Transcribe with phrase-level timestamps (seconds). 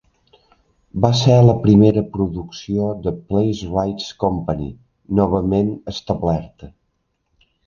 [1.03, 4.67] Va ser la primera producció de Playwrights' Company,
[5.21, 6.73] novament establerta.